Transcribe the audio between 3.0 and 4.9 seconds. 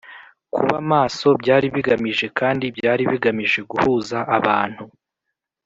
bigamije guhuza abantu